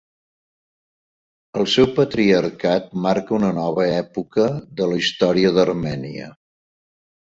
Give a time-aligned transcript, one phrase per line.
[1.59, 4.49] Els seu patriarcat marca una nova època
[4.81, 6.33] de la història d'Armènia.